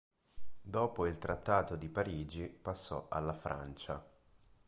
[0.61, 4.03] Dopo il trattato di Parigi passò alla Francia.